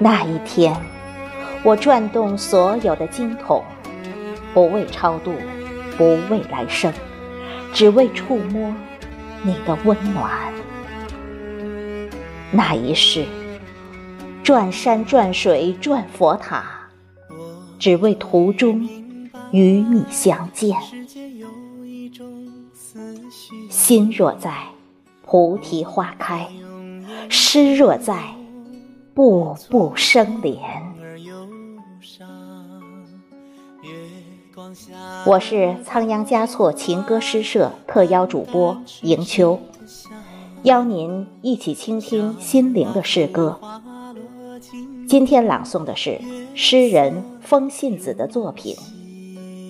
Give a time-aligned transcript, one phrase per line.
[0.00, 0.76] 那一天，
[1.62, 3.64] 我转动所有的经筒，
[4.52, 5.32] 不为超度，
[5.96, 6.92] 不为来生，
[7.72, 8.74] 只为触摸
[9.42, 10.30] 你的温暖。
[12.50, 13.24] 那一世，
[14.42, 16.62] 转山转水转佛塔，
[17.78, 18.86] 只为途中
[19.52, 20.76] 与你相见。
[23.70, 24.64] 心若在，
[25.24, 26.48] 菩提花开；
[27.28, 28.34] 诗若在。
[29.14, 30.60] 步步生莲。
[35.24, 39.60] 我是仓央嘉措情歌诗社特邀主播迎秋，
[40.64, 43.60] 邀您一起倾听心灵的诗歌。
[45.08, 46.20] 今天朗诵的是
[46.56, 48.74] 诗人风信子的作品《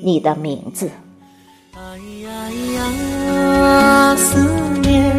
[0.03, 0.89] 你的名字》。
[4.17, 4.39] 思
[4.81, 5.15] 念，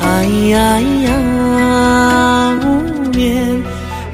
[0.00, 1.10] 哎呀呀。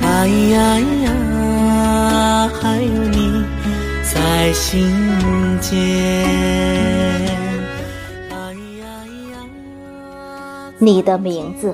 [0.00, 3.45] 哎呀呀，还有你
[4.03, 4.91] 在心
[5.61, 5.77] 间。
[8.31, 8.34] 哎
[8.81, 8.84] 呀
[9.31, 9.34] 呀，
[10.78, 11.73] 你的名字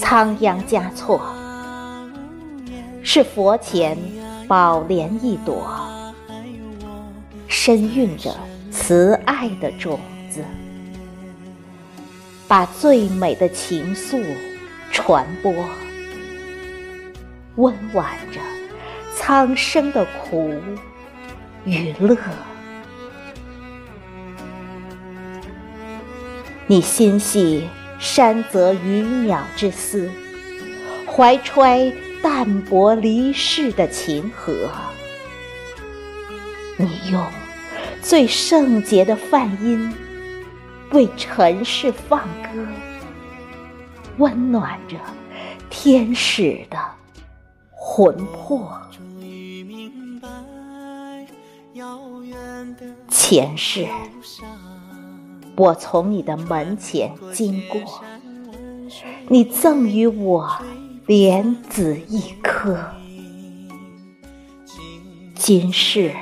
[0.00, 1.20] 仓央嘉措，
[3.04, 3.96] 是佛前
[4.48, 5.70] 宝莲一朵，
[7.46, 8.34] 深蕴着
[8.72, 10.42] 慈爱的种子，
[12.48, 14.24] 把最美的情愫
[14.90, 15.52] 传播。
[17.56, 18.40] 温婉着
[19.14, 20.54] 苍生的苦
[21.64, 22.16] 与乐，
[26.66, 30.08] 你心系山泽鱼鸟之思，
[31.06, 34.70] 怀揣淡泊离世的情和，
[36.76, 37.26] 你用
[38.00, 39.92] 最圣洁的梵音
[40.92, 42.66] 为尘世放歌，
[44.18, 44.96] 温暖着
[45.68, 46.78] 天使的。
[47.80, 48.70] 魂魄，
[53.08, 53.86] 前世
[55.56, 57.80] 我从你的门前经过，
[59.28, 60.48] 你赠予我
[61.06, 62.78] 莲子一颗。
[65.34, 66.14] 今世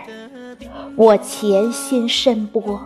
[0.97, 2.81] 我潜心深播，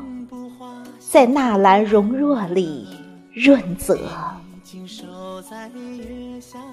[1.12, 2.86] 在纳兰容若里
[3.34, 3.98] 润泽，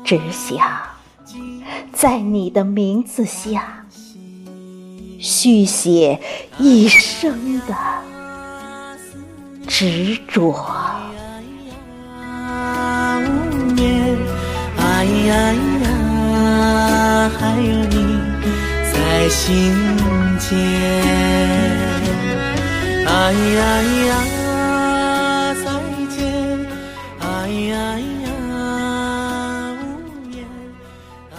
[0.03, 0.59] 只想。
[1.91, 3.83] 在你的名字下，
[5.17, 6.21] 续写
[6.59, 7.75] 一生的
[9.67, 10.53] 执着。
[14.77, 18.19] 哎呀呀，还有你
[18.93, 19.73] 在心
[20.37, 21.16] 间。
[23.27, 23.59] 哎呀
[24.07, 24.15] 呀。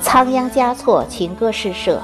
[0.03, 2.03] 仓央嘉措情歌诗社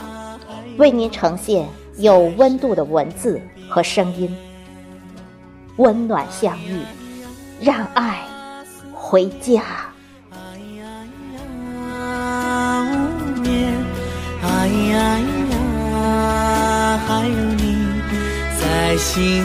[0.78, 1.68] 为您呈现
[1.98, 4.34] 有温度的文字和声音，
[5.76, 6.80] 温暖相遇，
[7.60, 8.22] 让爱
[8.90, 9.62] 回家。
[10.30, 10.86] 哎呀
[15.50, 17.76] 呀，还有你
[18.58, 19.44] 在心